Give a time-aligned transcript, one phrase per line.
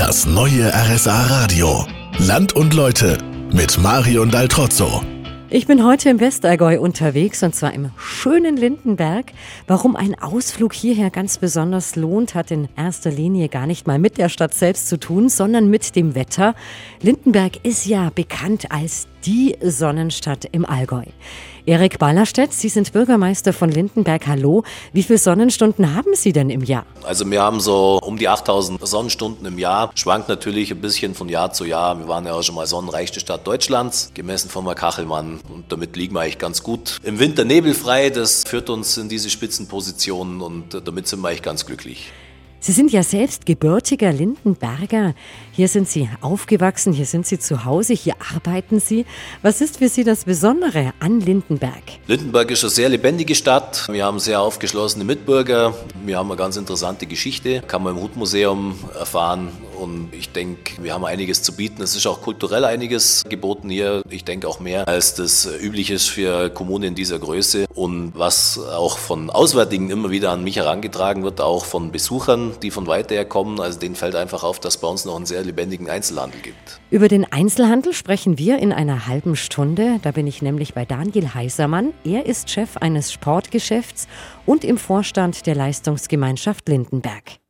[0.00, 1.84] Das neue RSA Radio.
[2.18, 3.18] Land und Leute
[3.52, 5.02] mit Marion Daltrozzo.
[5.50, 9.26] Ich bin heute im Westallgäu unterwegs und zwar im schönen Lindenberg.
[9.66, 14.16] Warum ein Ausflug hierher ganz besonders lohnt, hat in erster Linie gar nicht mal mit
[14.16, 16.54] der Stadt selbst zu tun, sondern mit dem Wetter.
[17.02, 21.04] Lindenberg ist ja bekannt als die Sonnenstadt im Allgäu.
[21.66, 24.26] Erik Ballerstedt, Sie sind Bürgermeister von Lindenberg.
[24.26, 24.64] Hallo.
[24.92, 26.86] Wie viele Sonnenstunden haben Sie denn im Jahr?
[27.02, 29.90] Also wir haben so um die 8000 Sonnenstunden im Jahr.
[29.94, 31.98] Schwankt natürlich ein bisschen von Jahr zu Jahr.
[31.98, 35.40] Wir waren ja auch schon mal sonnenreichste Stadt Deutschlands, gemessen von der Kachelmann.
[35.48, 36.98] Und damit liegen wir eigentlich ganz gut.
[37.02, 41.66] Im Winter nebelfrei, das führt uns in diese Spitzenpositionen und damit sind wir eigentlich ganz
[41.66, 42.10] glücklich.
[42.62, 45.14] Sie sind ja selbst gebürtiger Lindenberger.
[45.50, 49.06] Hier sind Sie aufgewachsen, hier sind Sie zu Hause, hier arbeiten Sie.
[49.40, 51.82] Was ist für Sie das Besondere an Lindenberg?
[52.06, 53.88] Lindenberg ist eine sehr lebendige Stadt.
[53.90, 55.72] Wir haben sehr aufgeschlossene Mitbürger.
[56.04, 57.62] Wir haben eine ganz interessante Geschichte.
[57.62, 59.48] Kann man im Hutmuseum erfahren.
[59.80, 61.80] Und ich denke, wir haben einiges zu bieten.
[61.80, 64.02] Es ist auch kulturell einiges geboten hier.
[64.10, 67.64] Ich denke auch mehr, als das üblich ist für Kommunen dieser Größe.
[67.74, 72.70] Und was auch von Auswärtigen immer wieder an mich herangetragen wird, auch von Besuchern, die
[72.70, 73.60] von weiter her kommen.
[73.60, 76.80] Also denen fällt einfach auf, dass es bei uns noch einen sehr lebendigen Einzelhandel gibt.
[76.90, 79.98] Über den Einzelhandel sprechen wir in einer halben Stunde.
[80.02, 81.92] Da bin ich nämlich bei Daniel Heisermann.
[82.04, 84.08] Er ist Chef eines Sportgeschäfts
[84.46, 87.40] und im Vorstand der Leistungsgemeinschaft Lindenberg.